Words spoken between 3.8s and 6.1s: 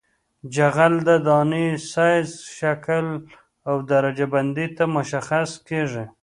درجه بندۍ ته مشخص کیږي